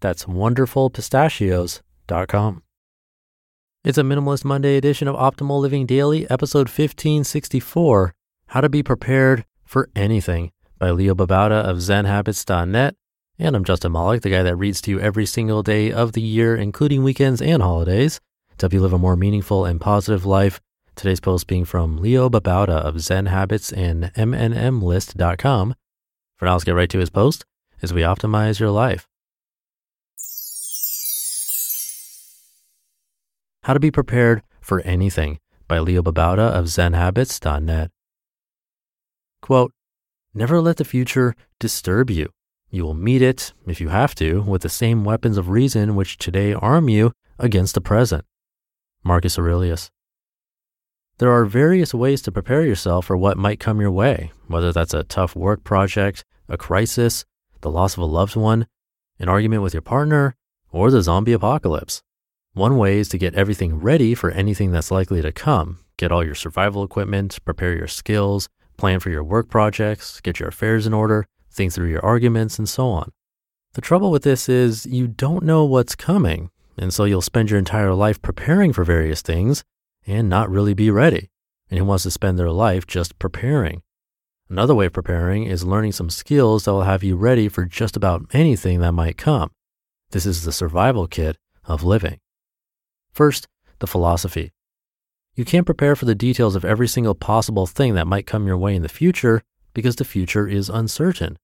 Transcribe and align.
That's 0.00 0.24
wonderfulpistachios.com. 0.24 2.62
It's 3.82 3.96
a 3.96 4.02
Minimalist 4.02 4.44
Monday 4.44 4.76
edition 4.76 5.08
of 5.08 5.16
Optimal 5.16 5.60
Living 5.60 5.86
Daily, 5.86 6.30
episode 6.30 6.68
1564 6.68 8.12
How 8.48 8.60
to 8.60 8.68
Be 8.68 8.82
Prepared 8.82 9.46
for 9.64 9.88
Anything 9.96 10.52
by 10.78 10.90
Leo 10.90 11.14
Babauta 11.14 11.62
of 11.62 11.78
ZenHabits.net. 11.78 12.94
And 13.38 13.56
I'm 13.56 13.64
Justin 13.64 13.92
Malik, 13.92 14.20
the 14.20 14.28
guy 14.28 14.42
that 14.42 14.56
reads 14.56 14.82
to 14.82 14.90
you 14.90 15.00
every 15.00 15.24
single 15.24 15.62
day 15.62 15.90
of 15.90 16.12
the 16.12 16.20
year, 16.20 16.54
including 16.54 17.02
weekends 17.02 17.40
and 17.40 17.62
holidays, 17.62 18.20
to 18.58 18.64
help 18.64 18.74
you 18.74 18.82
live 18.82 18.92
a 18.92 18.98
more 18.98 19.16
meaningful 19.16 19.64
and 19.64 19.80
positive 19.80 20.26
life. 20.26 20.60
Today's 20.94 21.20
post 21.20 21.46
being 21.46 21.64
from 21.64 21.96
Leo 21.96 22.28
Babauta 22.28 22.82
of 22.82 23.00
Zen 23.00 23.26
Habits 23.26 23.72
and 23.72 24.12
MNMlist.com. 24.14 25.74
For 26.36 26.44
now, 26.44 26.52
let's 26.52 26.64
get 26.64 26.74
right 26.74 26.90
to 26.90 26.98
his 26.98 27.08
post 27.08 27.46
as 27.80 27.94
we 27.94 28.02
optimize 28.02 28.60
your 28.60 28.70
life. 28.70 29.08
How 33.64 33.74
to 33.74 33.80
be 33.80 33.90
prepared 33.90 34.42
for 34.62 34.80
anything 34.80 35.38
by 35.68 35.80
Leo 35.80 36.02
Babauta 36.02 36.50
of 36.50 36.64
ZenHabits.net. 36.64 37.90
Quote, 39.42 39.72
Never 40.32 40.62
let 40.62 40.78
the 40.78 40.84
future 40.84 41.34
disturb 41.58 42.08
you. 42.08 42.30
You 42.70 42.84
will 42.84 42.94
meet 42.94 43.20
it, 43.20 43.52
if 43.66 43.80
you 43.80 43.88
have 43.88 44.14
to, 44.14 44.40
with 44.42 44.62
the 44.62 44.68
same 44.70 45.04
weapons 45.04 45.36
of 45.36 45.50
reason 45.50 45.94
which 45.94 46.16
today 46.16 46.54
arm 46.54 46.88
you 46.88 47.12
against 47.38 47.74
the 47.74 47.80
present. 47.82 48.24
Marcus 49.04 49.38
Aurelius. 49.38 49.90
There 51.18 51.30
are 51.30 51.44
various 51.44 51.92
ways 51.92 52.22
to 52.22 52.32
prepare 52.32 52.64
yourself 52.64 53.06
for 53.06 53.16
what 53.16 53.36
might 53.36 53.60
come 53.60 53.80
your 53.80 53.90
way, 53.90 54.32
whether 54.46 54.72
that's 54.72 54.94
a 54.94 55.04
tough 55.04 55.36
work 55.36 55.64
project, 55.64 56.24
a 56.48 56.56
crisis, 56.56 57.26
the 57.60 57.70
loss 57.70 57.94
of 57.94 58.02
a 58.02 58.06
loved 58.06 58.36
one, 58.36 58.66
an 59.18 59.28
argument 59.28 59.62
with 59.62 59.74
your 59.74 59.82
partner, 59.82 60.34
or 60.72 60.90
the 60.90 61.02
zombie 61.02 61.34
apocalypse. 61.34 62.02
One 62.54 62.78
way 62.78 62.98
is 62.98 63.08
to 63.10 63.18
get 63.18 63.36
everything 63.36 63.78
ready 63.78 64.12
for 64.12 64.32
anything 64.32 64.72
that's 64.72 64.90
likely 64.90 65.22
to 65.22 65.30
come. 65.30 65.78
Get 65.96 66.10
all 66.10 66.24
your 66.24 66.34
survival 66.34 66.82
equipment, 66.82 67.38
prepare 67.44 67.76
your 67.76 67.86
skills, 67.86 68.48
plan 68.76 68.98
for 68.98 69.08
your 69.08 69.22
work 69.22 69.48
projects, 69.48 70.20
get 70.20 70.40
your 70.40 70.48
affairs 70.48 70.84
in 70.84 70.92
order, 70.92 71.26
think 71.52 71.72
through 71.72 71.90
your 71.90 72.04
arguments, 72.04 72.58
and 72.58 72.68
so 72.68 72.88
on. 72.88 73.12
The 73.74 73.80
trouble 73.80 74.10
with 74.10 74.24
this 74.24 74.48
is 74.48 74.84
you 74.84 75.06
don't 75.06 75.44
know 75.44 75.64
what's 75.64 75.94
coming, 75.94 76.50
and 76.76 76.92
so 76.92 77.04
you'll 77.04 77.22
spend 77.22 77.50
your 77.50 77.58
entire 77.60 77.94
life 77.94 78.20
preparing 78.20 78.72
for 78.72 78.82
various 78.82 79.22
things 79.22 79.62
and 80.04 80.28
not 80.28 80.50
really 80.50 80.74
be 80.74 80.90
ready. 80.90 81.30
And 81.70 81.78
who 81.78 81.84
wants 81.84 82.02
to 82.02 82.10
spend 82.10 82.36
their 82.36 82.50
life 82.50 82.84
just 82.84 83.16
preparing? 83.20 83.82
Another 84.48 84.74
way 84.74 84.86
of 84.86 84.92
preparing 84.92 85.44
is 85.44 85.62
learning 85.62 85.92
some 85.92 86.10
skills 86.10 86.64
that 86.64 86.72
will 86.72 86.82
have 86.82 87.04
you 87.04 87.14
ready 87.14 87.48
for 87.48 87.64
just 87.64 87.96
about 87.96 88.26
anything 88.32 88.80
that 88.80 88.90
might 88.90 89.16
come. 89.16 89.52
This 90.10 90.26
is 90.26 90.42
the 90.42 90.50
survival 90.50 91.06
kit 91.06 91.36
of 91.64 91.84
living. 91.84 92.18
First, 93.12 93.48
the 93.78 93.86
philosophy. 93.86 94.52
You 95.34 95.44
can't 95.44 95.66
prepare 95.66 95.96
for 95.96 96.04
the 96.04 96.14
details 96.14 96.56
of 96.56 96.64
every 96.64 96.88
single 96.88 97.14
possible 97.14 97.66
thing 97.66 97.94
that 97.94 98.06
might 98.06 98.26
come 98.26 98.46
your 98.46 98.58
way 98.58 98.74
in 98.74 98.82
the 98.82 98.88
future 98.88 99.42
because 99.74 99.96
the 99.96 100.04
future 100.04 100.48
is 100.48 100.68
uncertain. 100.68 101.38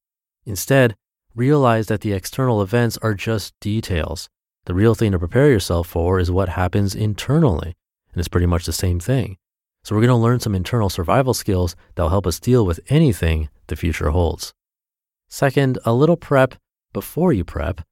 Instead, 0.45 0.97
realize 1.35 1.87
that 1.87 2.01
the 2.01 2.13
external 2.13 2.63
events 2.63 2.99
are 2.99 3.15
just 3.15 3.55
details. 3.61 4.29
The 4.65 4.75
real 4.75 4.95
thing 4.95 5.13
to 5.13 5.19
prepare 5.19 5.49
yourself 5.49 5.87
for 5.87 6.19
is 6.19 6.31
what 6.31 6.51
happens 6.51 6.95
internally, 6.95 7.77
and 8.13 8.19
it's 8.19 8.29
pretty 8.29 8.47
much 8.47 8.67
the 8.67 8.73
same 8.73 8.99
thing. 8.99 9.37
So, 9.85 9.95
we're 9.95 10.01
going 10.01 10.09
to 10.09 10.17
learn 10.17 10.41
some 10.41 10.57
internal 10.57 10.91
survival 10.91 11.33
skills 11.33 11.77
that 11.95 12.03
will 12.03 12.11
help 12.11 12.27
us 12.27 12.41
deal 12.41 12.67
with 12.67 12.81
anything 12.89 13.49
the 13.69 13.77
future 13.77 14.11
holds. 14.11 14.53
Second, 15.29 15.79
a 15.85 15.93
little 15.93 16.17
prep 16.17 16.57
before 16.93 17.33
you 17.33 17.45
prep. 17.45 17.83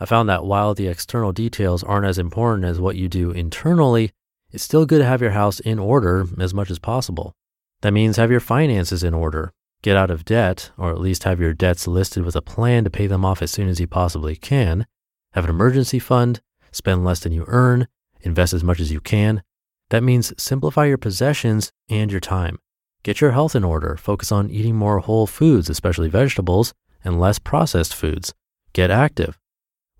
I 0.00 0.06
found 0.06 0.28
that 0.30 0.46
while 0.46 0.74
the 0.74 0.88
external 0.88 1.32
details 1.32 1.84
aren't 1.84 2.06
as 2.06 2.18
important 2.18 2.64
as 2.64 2.80
what 2.80 2.96
you 2.96 3.08
do 3.08 3.30
internally, 3.30 4.12
it's 4.50 4.64
still 4.64 4.86
good 4.86 5.00
to 5.00 5.04
have 5.04 5.20
your 5.20 5.32
house 5.32 5.60
in 5.60 5.78
order 5.78 6.26
as 6.40 6.54
much 6.54 6.70
as 6.70 6.78
possible. 6.78 7.34
That 7.82 7.92
means 7.92 8.16
have 8.16 8.30
your 8.30 8.40
finances 8.40 9.04
in 9.04 9.12
order, 9.12 9.52
get 9.82 9.96
out 9.96 10.10
of 10.10 10.24
debt, 10.24 10.70
or 10.78 10.90
at 10.90 11.00
least 11.00 11.24
have 11.24 11.38
your 11.38 11.52
debts 11.52 11.86
listed 11.86 12.24
with 12.24 12.34
a 12.34 12.42
plan 12.42 12.84
to 12.84 12.90
pay 12.90 13.06
them 13.06 13.24
off 13.24 13.42
as 13.42 13.50
soon 13.50 13.68
as 13.68 13.78
you 13.78 13.86
possibly 13.86 14.36
can, 14.36 14.86
have 15.32 15.44
an 15.44 15.50
emergency 15.50 15.98
fund, 15.98 16.40
spend 16.72 17.04
less 17.04 17.20
than 17.20 17.32
you 17.32 17.44
earn, 17.46 17.86
invest 18.22 18.52
as 18.52 18.64
much 18.64 18.80
as 18.80 18.90
you 18.90 19.00
can. 19.00 19.42
That 19.90 20.02
means 20.02 20.32
simplify 20.38 20.86
your 20.86 20.98
possessions 20.98 21.72
and 21.88 22.10
your 22.10 22.20
time. 22.20 22.58
Get 23.02 23.20
your 23.20 23.32
health 23.32 23.54
in 23.54 23.64
order, 23.64 23.96
focus 23.96 24.32
on 24.32 24.50
eating 24.50 24.76
more 24.76 24.98
whole 25.00 25.26
foods, 25.26 25.70
especially 25.70 26.08
vegetables, 26.08 26.72
and 27.04 27.20
less 27.20 27.38
processed 27.38 27.94
foods. 27.94 28.34
Get 28.72 28.90
active. 28.90 29.38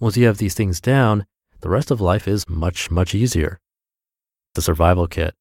Once 0.00 0.16
you 0.16 0.26
have 0.26 0.38
these 0.38 0.54
things 0.54 0.80
down, 0.80 1.26
the 1.60 1.68
rest 1.68 1.90
of 1.90 2.00
life 2.00 2.26
is 2.26 2.48
much, 2.48 2.90
much 2.90 3.14
easier. 3.14 3.60
The 4.54 4.62
survival 4.62 5.06
kit. 5.06 5.34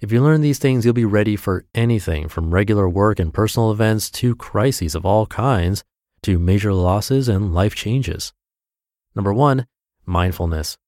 If 0.00 0.10
you 0.10 0.22
learn 0.22 0.40
these 0.40 0.58
things, 0.58 0.84
you'll 0.84 0.94
be 0.94 1.04
ready 1.04 1.36
for 1.36 1.66
anything 1.74 2.28
from 2.28 2.52
regular 2.52 2.88
work 2.88 3.18
and 3.18 3.34
personal 3.34 3.70
events 3.70 4.10
to 4.12 4.34
crises 4.34 4.94
of 4.94 5.04
all 5.04 5.26
kinds 5.26 5.84
to 6.22 6.38
major 6.38 6.72
losses 6.72 7.28
and 7.28 7.54
life 7.54 7.74
changes. 7.74 8.32
Number 9.14 9.32
one, 9.32 9.66
mindfulness. 10.06 10.78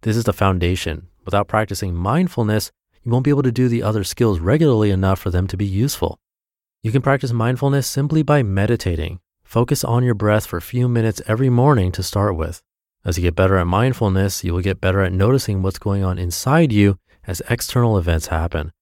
This 0.00 0.16
is 0.16 0.24
the 0.24 0.32
foundation. 0.32 1.08
Without 1.26 1.48
practicing 1.48 1.94
mindfulness, 1.94 2.72
you 3.02 3.12
won't 3.12 3.24
be 3.24 3.30
able 3.30 3.42
to 3.42 3.52
do 3.52 3.68
the 3.68 3.82
other 3.82 4.02
skills 4.02 4.40
regularly 4.40 4.90
enough 4.90 5.18
for 5.20 5.30
them 5.30 5.46
to 5.48 5.58
be 5.58 5.66
useful. 5.66 6.18
You 6.82 6.90
can 6.90 7.02
practice 7.02 7.32
mindfulness 7.32 7.86
simply 7.86 8.22
by 8.22 8.42
meditating. 8.42 9.20
Focus 9.54 9.84
on 9.84 10.02
your 10.02 10.16
breath 10.16 10.46
for 10.46 10.56
a 10.56 10.60
few 10.60 10.88
minutes 10.88 11.22
every 11.28 11.48
morning 11.48 11.92
to 11.92 12.02
start 12.02 12.34
with. 12.34 12.60
As 13.04 13.16
you 13.16 13.22
get 13.22 13.36
better 13.36 13.56
at 13.56 13.68
mindfulness, 13.68 14.42
you 14.42 14.52
will 14.52 14.60
get 14.60 14.80
better 14.80 15.00
at 15.00 15.12
noticing 15.12 15.62
what's 15.62 15.78
going 15.78 16.02
on 16.02 16.18
inside 16.18 16.72
you 16.72 16.98
as 17.24 17.40
external 17.48 17.96
events 17.96 18.26
happen. 18.26 18.72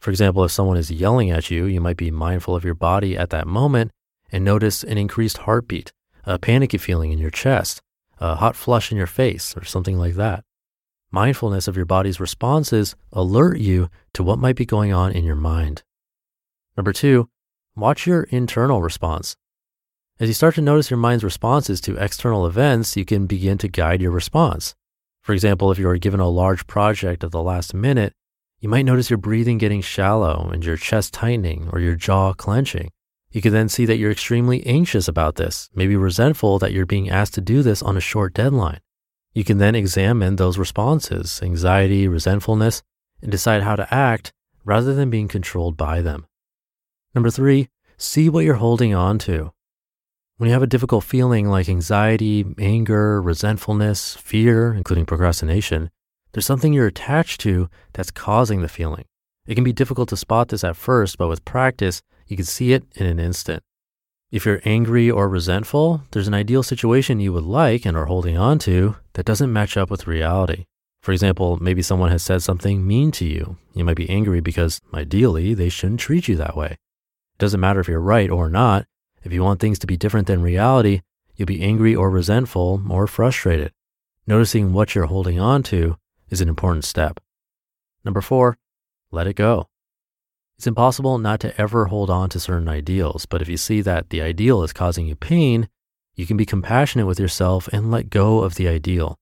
For 0.00 0.08
example, 0.08 0.42
if 0.42 0.50
someone 0.50 0.78
is 0.78 0.90
yelling 0.90 1.30
at 1.30 1.50
you, 1.50 1.66
you 1.66 1.82
might 1.82 1.98
be 1.98 2.10
mindful 2.10 2.56
of 2.56 2.64
your 2.64 2.72
body 2.72 3.14
at 3.14 3.28
that 3.28 3.46
moment 3.46 3.90
and 4.30 4.42
notice 4.42 4.82
an 4.82 4.96
increased 4.96 5.36
heartbeat, 5.36 5.92
a 6.24 6.38
panicky 6.38 6.78
feeling 6.78 7.12
in 7.12 7.18
your 7.18 7.28
chest, 7.28 7.82
a 8.18 8.36
hot 8.36 8.56
flush 8.56 8.90
in 8.90 8.96
your 8.96 9.06
face, 9.06 9.54
or 9.54 9.64
something 9.64 9.98
like 9.98 10.14
that. 10.14 10.44
Mindfulness 11.10 11.68
of 11.68 11.76
your 11.76 11.84
body's 11.84 12.20
responses 12.20 12.96
alert 13.12 13.58
you 13.58 13.90
to 14.14 14.22
what 14.22 14.38
might 14.38 14.56
be 14.56 14.64
going 14.64 14.94
on 14.94 15.12
in 15.12 15.24
your 15.24 15.36
mind. 15.36 15.82
Number 16.74 16.94
two, 16.94 17.28
watch 17.76 18.06
your 18.06 18.22
internal 18.22 18.80
response. 18.80 19.36
As 20.20 20.28
you 20.28 20.34
start 20.34 20.54
to 20.54 20.60
notice 20.60 20.90
your 20.90 20.98
mind's 20.98 21.24
responses 21.24 21.80
to 21.80 21.96
external 21.96 22.46
events, 22.46 22.96
you 22.96 23.04
can 23.04 23.26
begin 23.26 23.58
to 23.58 23.66
guide 23.66 24.00
your 24.00 24.10
response. 24.10 24.74
For 25.22 25.32
example, 25.32 25.72
if 25.72 25.78
you 25.78 25.88
are 25.88 25.98
given 25.98 26.20
a 26.20 26.28
large 26.28 26.66
project 26.66 27.24
at 27.24 27.30
the 27.30 27.42
last 27.42 27.74
minute, 27.74 28.12
you 28.60 28.68
might 28.68 28.84
notice 28.84 29.10
your 29.10 29.16
breathing 29.16 29.58
getting 29.58 29.80
shallow 29.80 30.48
and 30.52 30.64
your 30.64 30.76
chest 30.76 31.14
tightening 31.14 31.68
or 31.72 31.80
your 31.80 31.96
jaw 31.96 32.34
clenching. 32.34 32.90
You 33.32 33.40
can 33.40 33.52
then 33.52 33.68
see 33.68 33.86
that 33.86 33.96
you're 33.96 34.12
extremely 34.12 34.64
anxious 34.66 35.08
about 35.08 35.36
this, 35.36 35.70
maybe 35.74 35.96
resentful 35.96 36.58
that 36.58 36.72
you're 36.72 36.86
being 36.86 37.08
asked 37.08 37.34
to 37.34 37.40
do 37.40 37.62
this 37.62 37.82
on 37.82 37.96
a 37.96 38.00
short 38.00 38.34
deadline. 38.34 38.80
You 39.32 39.42
can 39.42 39.58
then 39.58 39.74
examine 39.74 40.36
those 40.36 40.58
responses, 40.58 41.40
anxiety, 41.42 42.06
resentfulness, 42.06 42.82
and 43.22 43.30
decide 43.30 43.62
how 43.62 43.76
to 43.76 43.92
act 43.92 44.32
rather 44.64 44.94
than 44.94 45.08
being 45.10 45.28
controlled 45.28 45.76
by 45.76 46.02
them. 46.02 46.26
Number 47.14 47.30
three, 47.30 47.70
see 47.96 48.28
what 48.28 48.44
you're 48.44 48.56
holding 48.56 48.94
on 48.94 49.18
to. 49.20 49.52
When 50.42 50.48
you 50.48 50.54
have 50.54 50.62
a 50.64 50.66
difficult 50.66 51.04
feeling 51.04 51.46
like 51.46 51.68
anxiety, 51.68 52.44
anger, 52.58 53.22
resentfulness, 53.22 54.16
fear, 54.16 54.74
including 54.74 55.06
procrastination, 55.06 55.88
there's 56.32 56.46
something 56.46 56.72
you're 56.72 56.88
attached 56.88 57.40
to 57.42 57.70
that's 57.92 58.10
causing 58.10 58.60
the 58.60 58.68
feeling. 58.68 59.04
It 59.46 59.54
can 59.54 59.62
be 59.62 59.72
difficult 59.72 60.08
to 60.08 60.16
spot 60.16 60.48
this 60.48 60.64
at 60.64 60.74
first, 60.74 61.16
but 61.16 61.28
with 61.28 61.44
practice, 61.44 62.02
you 62.26 62.34
can 62.36 62.44
see 62.44 62.72
it 62.72 62.82
in 62.96 63.06
an 63.06 63.20
instant. 63.20 63.62
If 64.32 64.44
you're 64.44 64.60
angry 64.64 65.08
or 65.08 65.28
resentful, 65.28 66.02
there's 66.10 66.26
an 66.26 66.34
ideal 66.34 66.64
situation 66.64 67.20
you 67.20 67.32
would 67.32 67.44
like 67.44 67.86
and 67.86 67.96
are 67.96 68.06
holding 68.06 68.36
on 68.36 68.58
to 68.66 68.96
that 69.12 69.26
doesn't 69.26 69.52
match 69.52 69.76
up 69.76 69.92
with 69.92 70.08
reality. 70.08 70.64
For 71.02 71.12
example, 71.12 71.56
maybe 71.60 71.82
someone 71.82 72.10
has 72.10 72.24
said 72.24 72.42
something 72.42 72.84
mean 72.84 73.12
to 73.12 73.24
you. 73.24 73.58
You 73.74 73.84
might 73.84 73.94
be 73.94 74.10
angry 74.10 74.40
because 74.40 74.80
ideally 74.92 75.54
they 75.54 75.68
shouldn't 75.68 76.00
treat 76.00 76.26
you 76.26 76.34
that 76.34 76.56
way. 76.56 76.72
It 76.72 77.38
doesn't 77.38 77.60
matter 77.60 77.78
if 77.78 77.86
you're 77.86 78.00
right 78.00 78.28
or 78.28 78.50
not. 78.50 78.86
If 79.24 79.32
you 79.32 79.42
want 79.42 79.60
things 79.60 79.78
to 79.80 79.86
be 79.86 79.96
different 79.96 80.26
than 80.26 80.42
reality, 80.42 81.02
you'll 81.36 81.46
be 81.46 81.62
angry 81.62 81.94
or 81.94 82.10
resentful 82.10 82.82
or 82.88 83.06
frustrated. 83.06 83.72
Noticing 84.26 84.72
what 84.72 84.94
you're 84.94 85.06
holding 85.06 85.40
on 85.40 85.62
to 85.64 85.96
is 86.30 86.40
an 86.40 86.48
important 86.48 86.84
step. 86.84 87.20
Number 88.04 88.20
four, 88.20 88.58
let 89.10 89.26
it 89.26 89.34
go. 89.34 89.68
It's 90.56 90.66
impossible 90.66 91.18
not 91.18 91.40
to 91.40 91.60
ever 91.60 91.86
hold 91.86 92.10
on 92.10 92.28
to 92.30 92.40
certain 92.40 92.68
ideals, 92.68 93.26
but 93.26 93.42
if 93.42 93.48
you 93.48 93.56
see 93.56 93.80
that 93.80 94.10
the 94.10 94.22
ideal 94.22 94.62
is 94.62 94.72
causing 94.72 95.06
you 95.06 95.16
pain, 95.16 95.68
you 96.14 96.26
can 96.26 96.36
be 96.36 96.46
compassionate 96.46 97.06
with 97.06 97.18
yourself 97.18 97.68
and 97.68 97.90
let 97.90 98.10
go 98.10 98.40
of 98.40 98.54
the 98.54 98.68
ideal. 98.68 99.18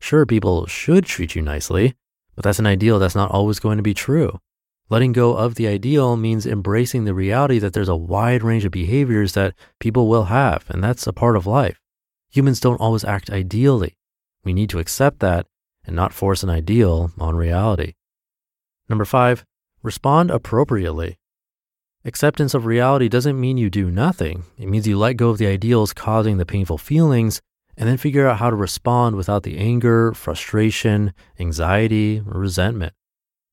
Sure, 0.00 0.24
people 0.26 0.66
should 0.66 1.04
treat 1.04 1.34
you 1.34 1.42
nicely, 1.42 1.94
but 2.34 2.42
that's 2.42 2.58
an 2.58 2.66
ideal 2.66 2.98
that's 2.98 3.14
not 3.14 3.30
always 3.30 3.60
going 3.60 3.76
to 3.76 3.82
be 3.82 3.94
true. 3.94 4.40
Letting 4.90 5.12
go 5.12 5.34
of 5.36 5.54
the 5.54 5.68
ideal 5.68 6.16
means 6.16 6.44
embracing 6.44 7.04
the 7.04 7.14
reality 7.14 7.58
that 7.60 7.72
there's 7.72 7.88
a 7.88 7.96
wide 7.96 8.42
range 8.42 8.64
of 8.64 8.72
behaviors 8.72 9.32
that 9.32 9.54
people 9.78 10.08
will 10.08 10.24
have, 10.24 10.64
and 10.68 10.84
that's 10.84 11.06
a 11.06 11.12
part 11.12 11.36
of 11.36 11.46
life. 11.46 11.80
Humans 12.30 12.60
don't 12.60 12.80
always 12.80 13.04
act 13.04 13.30
ideally. 13.30 13.96
We 14.44 14.52
need 14.52 14.68
to 14.70 14.78
accept 14.78 15.20
that 15.20 15.46
and 15.86 15.96
not 15.96 16.12
force 16.12 16.42
an 16.42 16.50
ideal 16.50 17.12
on 17.18 17.36
reality. 17.36 17.94
Number 18.88 19.04
five, 19.04 19.44
Respond 19.82 20.30
appropriately. 20.30 21.16
Acceptance 22.04 22.52
of 22.52 22.66
reality 22.66 23.08
doesn't 23.08 23.40
mean 23.40 23.56
you 23.56 23.70
do 23.70 23.90
nothing. 23.90 24.44
It 24.58 24.68
means 24.68 24.86
you 24.86 24.98
let 24.98 25.16
go 25.16 25.30
of 25.30 25.38
the 25.38 25.46
ideals 25.46 25.94
causing 25.94 26.36
the 26.36 26.44
painful 26.44 26.76
feelings 26.76 27.40
and 27.78 27.88
then 27.88 27.96
figure 27.96 28.28
out 28.28 28.38
how 28.38 28.50
to 28.50 28.56
respond 28.56 29.16
without 29.16 29.42
the 29.42 29.56
anger, 29.56 30.12
frustration, 30.12 31.14
anxiety, 31.38 32.22
or 32.26 32.38
resentment. 32.38 32.92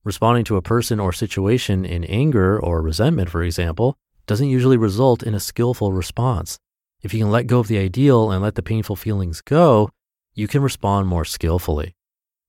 Responding 0.07 0.45
to 0.45 0.55
a 0.55 0.61
person 0.61 1.01
or 1.01 1.11
situation 1.11 1.83
in 1.83 2.05
anger 2.05 2.57
or 2.57 2.81
resentment, 2.81 3.29
for 3.29 3.43
example, 3.43 3.97
doesn't 4.25 4.47
usually 4.47 4.77
result 4.77 5.21
in 5.21 5.33
a 5.33 5.39
skillful 5.41 5.91
response. 5.91 6.57
If 7.01 7.13
you 7.13 7.19
can 7.19 7.29
let 7.29 7.47
go 7.47 7.59
of 7.59 7.67
the 7.67 7.77
ideal 7.77 8.31
and 8.31 8.41
let 8.41 8.55
the 8.55 8.61
painful 8.61 8.95
feelings 8.95 9.41
go, 9.41 9.89
you 10.33 10.47
can 10.47 10.61
respond 10.61 11.09
more 11.09 11.25
skillfully. 11.25 11.93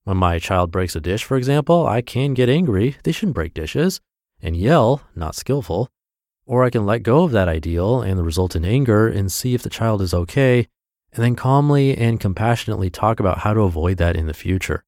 When 0.05 0.19
my 0.19 0.39
child 0.39 0.71
breaks 0.71 0.95
a 0.95 1.01
dish, 1.01 1.25
for 1.25 1.37
example, 1.37 1.85
I 1.85 2.01
can 2.01 2.33
get 2.33 2.49
angry, 2.49 2.97
they 3.03 3.11
shouldn't 3.11 3.35
break 3.35 3.55
dishes, 3.55 4.01
and 4.41 4.57
yell, 4.57 5.03
not 5.17 5.35
skillful. 5.35 5.89
Or 6.47 6.63
I 6.63 6.71
can 6.71 6.87
let 6.87 7.03
go 7.03 7.25
of 7.25 7.33
that 7.33 7.49
ideal 7.49 8.03
and 8.03 8.17
the 8.17 8.23
resultant 8.23 8.67
anger 8.67 9.09
and 9.09 9.33
see 9.33 9.55
if 9.55 9.65
the 9.65 9.69
child 9.69 10.01
is 10.01 10.15
okay, 10.15 10.69
and 11.13 11.25
then 11.25 11.35
calmly 11.35 11.97
and 11.97 12.21
compassionately 12.21 12.89
talk 12.89 13.19
about 13.19 13.39
how 13.39 13.53
to 13.53 13.63
avoid 13.63 13.97
that 13.97 14.15
in 14.15 14.29
the 14.29 14.33
future. 14.33 14.85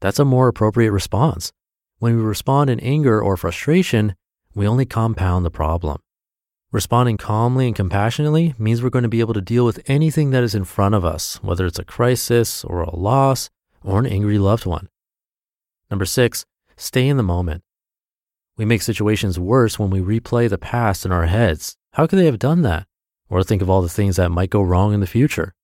That's 0.00 0.18
a 0.18 0.24
more 0.24 0.48
appropriate 0.48 0.90
response. 0.90 1.52
When 2.02 2.16
we 2.16 2.22
respond 2.24 2.68
in 2.68 2.80
anger 2.80 3.22
or 3.22 3.36
frustration, 3.36 4.16
we 4.56 4.66
only 4.66 4.84
compound 4.84 5.44
the 5.44 5.52
problem. 5.52 6.00
Responding 6.72 7.16
calmly 7.16 7.68
and 7.68 7.76
compassionately 7.76 8.56
means 8.58 8.82
we're 8.82 8.90
going 8.90 9.04
to 9.04 9.08
be 9.08 9.20
able 9.20 9.34
to 9.34 9.40
deal 9.40 9.64
with 9.64 9.88
anything 9.88 10.30
that 10.30 10.42
is 10.42 10.52
in 10.52 10.64
front 10.64 10.96
of 10.96 11.04
us, 11.04 11.36
whether 11.44 11.64
it's 11.64 11.78
a 11.78 11.84
crisis 11.84 12.64
or 12.64 12.82
a 12.82 12.92
loss 12.92 13.50
or 13.84 14.00
an 14.00 14.06
angry 14.06 14.36
loved 14.36 14.66
one. 14.66 14.88
Number 15.92 16.04
six, 16.04 16.44
stay 16.76 17.06
in 17.06 17.18
the 17.18 17.22
moment. 17.22 17.62
We 18.56 18.64
make 18.64 18.82
situations 18.82 19.38
worse 19.38 19.78
when 19.78 19.90
we 19.90 20.00
replay 20.00 20.50
the 20.50 20.58
past 20.58 21.06
in 21.06 21.12
our 21.12 21.26
heads. 21.26 21.76
How 21.92 22.08
could 22.08 22.18
they 22.18 22.26
have 22.26 22.40
done 22.40 22.62
that? 22.62 22.88
Or 23.30 23.44
think 23.44 23.62
of 23.62 23.70
all 23.70 23.80
the 23.80 23.88
things 23.88 24.16
that 24.16 24.32
might 24.32 24.50
go 24.50 24.60
wrong 24.62 24.92
in 24.92 24.98
the 24.98 25.06
future. 25.06 25.54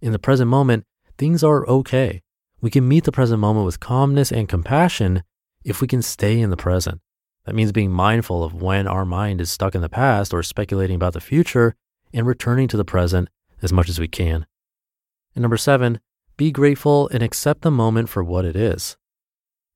In 0.00 0.12
the 0.12 0.20
present 0.20 0.48
moment, 0.48 0.84
things 1.18 1.42
are 1.42 1.66
okay. 1.66 2.22
We 2.60 2.70
can 2.70 2.86
meet 2.86 3.02
the 3.02 3.10
present 3.10 3.40
moment 3.40 3.66
with 3.66 3.80
calmness 3.80 4.30
and 4.30 4.48
compassion 4.48 5.24
if 5.64 5.80
we 5.80 5.88
can 5.88 6.02
stay 6.02 6.40
in 6.40 6.50
the 6.50 6.56
present. 6.56 7.00
That 7.44 7.54
means 7.54 7.72
being 7.72 7.90
mindful 7.90 8.44
of 8.44 8.54
when 8.54 8.86
our 8.86 9.04
mind 9.04 9.40
is 9.40 9.50
stuck 9.50 9.74
in 9.74 9.80
the 9.80 9.88
past 9.88 10.32
or 10.32 10.42
speculating 10.42 10.96
about 10.96 11.12
the 11.12 11.20
future 11.20 11.74
and 12.12 12.26
returning 12.26 12.68
to 12.68 12.76
the 12.76 12.84
present 12.84 13.28
as 13.62 13.72
much 13.72 13.88
as 13.88 13.98
we 13.98 14.08
can. 14.08 14.46
And 15.34 15.42
number 15.42 15.56
seven, 15.56 16.00
be 16.36 16.50
grateful 16.50 17.08
and 17.08 17.22
accept 17.22 17.62
the 17.62 17.70
moment 17.70 18.08
for 18.08 18.22
what 18.22 18.44
it 18.44 18.56
is. 18.56 18.96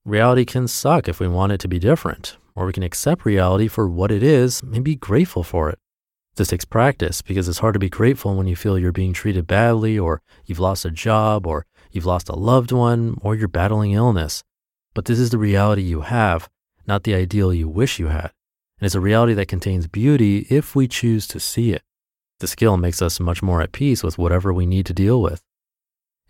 Reality 0.05 0.45
can 0.45 0.67
suck 0.67 1.07
if 1.07 1.19
we 1.19 1.27
want 1.27 1.51
it 1.51 1.59
to 1.59 1.67
be 1.67 1.79
different, 1.79 2.37
or 2.55 2.65
we 2.65 2.73
can 2.73 2.83
accept 2.83 3.25
reality 3.25 3.67
for 3.67 3.89
what 3.89 4.11
it 4.11 4.23
is 4.23 4.61
and 4.61 4.83
be 4.83 4.95
grateful 4.95 5.43
for 5.43 5.69
it. 5.69 5.79
This 6.35 6.49
takes 6.49 6.65
practice 6.65 7.21
because 7.21 7.49
it's 7.49 7.59
hard 7.59 7.73
to 7.73 7.79
be 7.79 7.89
grateful 7.89 8.35
when 8.35 8.47
you 8.47 8.55
feel 8.55 8.77
you're 8.77 8.91
being 8.91 9.11
treated 9.11 9.47
badly, 9.47 9.97
or 9.97 10.21
you've 10.45 10.59
lost 10.59 10.85
a 10.85 10.91
job, 10.91 11.47
or 11.47 11.65
you've 11.91 12.05
lost 12.05 12.29
a 12.29 12.35
loved 12.35 12.71
one, 12.71 13.17
or 13.21 13.35
you're 13.35 13.47
battling 13.47 13.91
illness. 13.91 14.43
But 14.97 15.05
this 15.05 15.19
is 15.19 15.29
the 15.29 15.37
reality 15.37 15.83
you 15.83 16.01
have, 16.01 16.49
not 16.87 17.03
the 17.03 17.13
ideal 17.13 17.53
you 17.53 17.69
wish 17.69 17.99
you 17.99 18.07
had. 18.07 18.31
And 18.79 18.87
it's 18.87 18.95
a 18.95 18.99
reality 18.99 19.35
that 19.35 19.47
contains 19.47 19.85
beauty 19.85 20.47
if 20.49 20.75
we 20.75 20.87
choose 20.87 21.27
to 21.27 21.39
see 21.39 21.71
it. 21.71 21.83
The 22.39 22.47
skill 22.47 22.77
makes 22.77 22.99
us 22.99 23.19
much 23.19 23.43
more 23.43 23.61
at 23.61 23.73
peace 23.73 24.01
with 24.01 24.17
whatever 24.17 24.51
we 24.51 24.65
need 24.65 24.87
to 24.87 24.95
deal 24.95 25.21
with. 25.21 25.43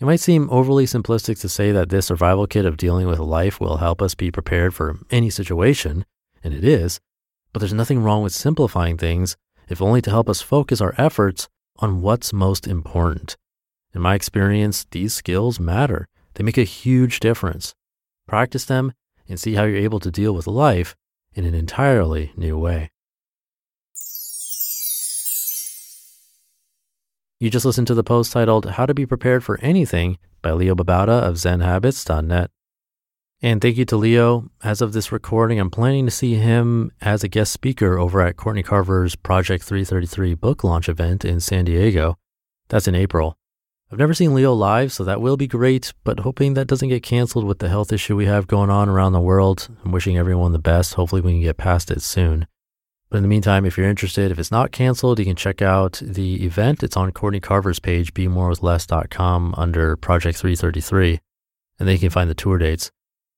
It 0.01 0.03
might 0.03 0.19
seem 0.19 0.49
overly 0.51 0.83
simplistic 0.83 1.39
to 1.39 1.47
say 1.47 1.71
that 1.71 1.87
this 1.87 2.07
survival 2.07 2.45
kit 2.45 2.65
of 2.65 2.75
dealing 2.75 3.07
with 3.07 3.19
life 3.19 3.61
will 3.61 3.77
help 3.77 4.01
us 4.01 4.15
be 4.15 4.31
prepared 4.31 4.73
for 4.73 4.99
any 5.11 5.29
situation, 5.29 6.03
and 6.43 6.53
it 6.53 6.65
is, 6.65 6.99
but 7.53 7.59
there's 7.59 7.71
nothing 7.71 8.03
wrong 8.03 8.21
with 8.21 8.33
simplifying 8.33 8.97
things, 8.97 9.37
if 9.69 9.81
only 9.81 10.01
to 10.01 10.09
help 10.09 10.27
us 10.27 10.41
focus 10.41 10.81
our 10.81 10.93
efforts 10.97 11.47
on 11.77 12.01
what's 12.01 12.33
most 12.33 12.67
important. 12.67 13.37
In 13.93 14.01
my 14.01 14.13
experience, 14.13 14.85
these 14.91 15.13
skills 15.13 15.57
matter. 15.57 16.09
They 16.33 16.43
make 16.43 16.57
a 16.57 16.63
huge 16.65 17.21
difference. 17.21 17.73
Practice 18.27 18.65
them 18.65 18.93
and 19.27 19.39
see 19.39 19.55
how 19.55 19.63
you're 19.63 19.77
able 19.77 19.99
to 20.01 20.11
deal 20.11 20.33
with 20.33 20.47
life 20.47 20.95
in 21.33 21.45
an 21.45 21.53
entirely 21.53 22.33
new 22.35 22.57
way. 22.57 22.91
You 27.39 27.51
just 27.51 27.65
listened 27.65 27.87
to 27.87 27.93
the 27.93 28.03
post 28.03 28.31
titled 28.31 28.65
How 28.71 28.87
to 28.87 28.95
Be 28.95 29.05
Prepared 29.05 29.43
for 29.43 29.59
Anything 29.61 30.17
by 30.41 30.51
Leo 30.51 30.73
Babauta 30.73 31.21
of 31.21 31.35
ZenHabits.net. 31.35 32.49
And 33.43 33.61
thank 33.61 33.77
you 33.77 33.85
to 33.85 33.97
Leo. 33.97 34.49
As 34.63 34.81
of 34.81 34.93
this 34.93 35.11
recording, 35.11 35.59
I'm 35.59 35.69
planning 35.69 36.05
to 36.05 36.11
see 36.11 36.33
him 36.33 36.91
as 36.99 37.23
a 37.23 37.27
guest 37.27 37.53
speaker 37.53 37.99
over 37.99 38.21
at 38.21 38.37
Courtney 38.37 38.63
Carver's 38.63 39.15
Project 39.15 39.63
333 39.63 40.33
book 40.33 40.63
launch 40.63 40.89
event 40.89 41.23
in 41.23 41.39
San 41.39 41.65
Diego. 41.65 42.17
That's 42.69 42.87
in 42.87 42.95
April. 42.95 43.36
I've 43.89 43.99
never 43.99 44.13
seen 44.13 44.33
Leo 44.33 44.53
live, 44.53 44.91
so 44.91 45.05
that 45.05 45.21
will 45.21 45.37
be 45.37 45.47
great, 45.47 45.93
but 46.03 46.19
hoping 46.19 46.55
that 46.55 46.67
doesn't 46.67 46.89
get 46.89 47.03
canceled 47.03 47.45
with 47.45 47.59
the 47.59 47.69
health 47.69 47.93
issue 47.93 48.17
we 48.17 48.25
have 48.25 48.45
going 48.45 48.69
on 48.69 48.89
around 48.89 49.13
the 49.13 49.21
world. 49.21 49.69
I'm 49.85 49.93
wishing 49.93 50.17
everyone 50.17 50.51
the 50.51 50.59
best. 50.59 50.95
Hopefully, 50.95 51.21
we 51.21 51.31
can 51.31 51.41
get 51.41 51.55
past 51.55 51.89
it 51.89 52.01
soon. 52.01 52.47
But 53.09 53.17
in 53.17 53.23
the 53.23 53.29
meantime, 53.29 53.65
if 53.65 53.77
you're 53.77 53.89
interested, 53.89 54.29
if 54.29 54.39
it's 54.39 54.51
not 54.51 54.73
canceled, 54.73 55.19
you 55.19 55.25
can 55.25 55.37
check 55.37 55.61
out 55.61 56.01
the 56.03 56.43
event. 56.43 56.83
It's 56.83 56.97
on 56.97 57.13
Courtney 57.13 57.39
Carver's 57.39 57.79
page, 57.79 58.13
bemorewithless.com 58.13 59.55
under 59.57 59.95
Project 59.95 60.37
333. 60.37 61.21
And 61.79 61.87
then 61.87 61.93
you 61.93 61.99
can 61.99 62.09
find 62.09 62.29
the 62.29 62.35
tour 62.35 62.57
dates. 62.57 62.91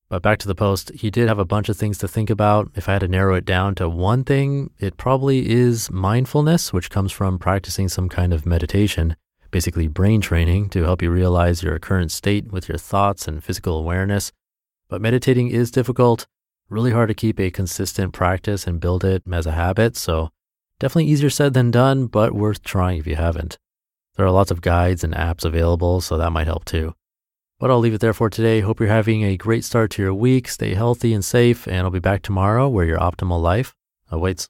But 0.09 0.23
back 0.23 0.39
to 0.39 0.47
the 0.47 0.55
post, 0.55 0.89
he 0.95 1.11
did 1.11 1.27
have 1.27 1.37
a 1.37 1.45
bunch 1.45 1.69
of 1.69 1.77
things 1.77 1.99
to 1.99 2.07
think 2.07 2.31
about. 2.31 2.71
If 2.73 2.89
I 2.89 2.93
had 2.93 3.01
to 3.01 3.07
narrow 3.07 3.35
it 3.35 3.45
down 3.45 3.75
to 3.75 3.87
one 3.87 4.23
thing, 4.23 4.71
it 4.79 4.97
probably 4.97 5.47
is 5.47 5.91
mindfulness, 5.91 6.73
which 6.73 6.89
comes 6.89 7.11
from 7.11 7.37
practicing 7.37 7.87
some 7.87 8.09
kind 8.09 8.33
of 8.33 8.47
meditation, 8.47 9.15
basically 9.51 9.87
brain 9.87 10.21
training 10.21 10.69
to 10.69 10.83
help 10.83 11.01
you 11.01 11.11
realize 11.11 11.63
your 11.63 11.77
current 11.79 12.11
state 12.11 12.51
with 12.51 12.69
your 12.69 12.77
thoughts 12.77 13.27
and 13.27 13.43
physical 13.43 13.77
awareness. 13.77 14.31
But 14.89 15.01
meditating 15.01 15.49
is 15.49 15.71
difficult 15.71 16.27
really 16.69 16.91
hard 16.91 17.09
to 17.09 17.15
keep 17.15 17.39
a 17.39 17.51
consistent 17.51 18.13
practice 18.13 18.67
and 18.67 18.79
build 18.79 19.03
it 19.03 19.23
as 19.31 19.45
a 19.45 19.51
habit. 19.51 19.97
So 19.97 20.29
definitely 20.79 21.11
easier 21.11 21.29
said 21.29 21.53
than 21.53 21.71
done, 21.71 22.07
but 22.07 22.33
worth 22.33 22.63
trying 22.63 22.99
if 22.99 23.07
you 23.07 23.15
haven't. 23.15 23.57
There 24.15 24.25
are 24.25 24.31
lots 24.31 24.51
of 24.51 24.61
guides 24.61 25.03
and 25.03 25.13
apps 25.13 25.45
available, 25.45 26.01
so 26.01 26.17
that 26.17 26.31
might 26.31 26.47
help 26.47 26.65
too. 26.65 26.93
But 27.59 27.71
I'll 27.71 27.79
leave 27.79 27.93
it 27.93 28.01
there 28.01 28.13
for 28.13 28.29
today. 28.29 28.61
Hope 28.61 28.79
you're 28.79 28.89
having 28.89 29.23
a 29.23 29.37
great 29.37 29.65
start 29.65 29.91
to 29.91 30.01
your 30.01 30.13
week. 30.13 30.47
Stay 30.47 30.73
healthy 30.73 31.13
and 31.13 31.23
safe, 31.23 31.67
and 31.67 31.79
I'll 31.79 31.89
be 31.89 31.99
back 31.99 32.21
tomorrow 32.21 32.69
where 32.69 32.85
your 32.85 32.99
optimal 32.99 33.41
life 33.41 33.75
awaits. 34.11 34.49